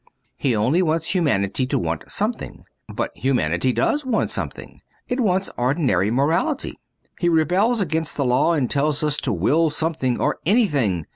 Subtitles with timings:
[0.35, 2.63] He only wants humanity to want something.
[2.91, 4.81] But humanity does want something.
[5.07, 6.79] It wants ordinary morality.
[7.19, 11.05] He rebels against the law and tells us to will something or anything.